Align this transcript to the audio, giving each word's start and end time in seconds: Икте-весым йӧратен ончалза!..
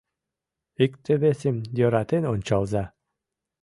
Икте-весым 0.83 1.57
йӧратен 1.77 2.23
ончалза!.. 2.33 2.83